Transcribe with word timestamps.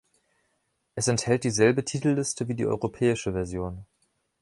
Es 0.95 1.07
enthält 1.07 1.43
dieselbe 1.43 1.85
Titelliste 1.85 2.47
wie 2.47 2.55
die 2.55 2.65
europäische 2.65 3.33
Version. 3.33 3.85